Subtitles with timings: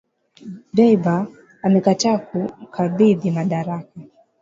[0.73, 1.21] Dbeibah
[1.65, 3.87] amekataa kumkabidhi madaraka